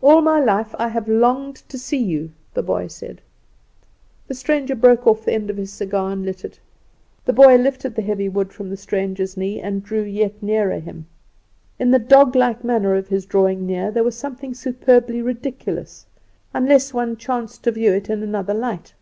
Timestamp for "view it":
17.72-18.08